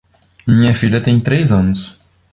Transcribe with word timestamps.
Minha 0.47 0.73
filha 0.73 0.99
tem 0.99 1.19
três 1.19 1.51
anos. 1.51 1.95